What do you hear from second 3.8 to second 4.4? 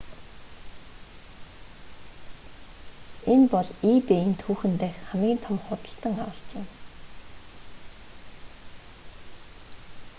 ebay-н